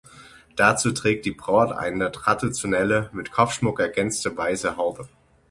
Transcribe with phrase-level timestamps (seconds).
[0.55, 5.07] Dazu trägt die Braut eine traditionelle, mit Kopfschmuck ergänzte weiße Haube.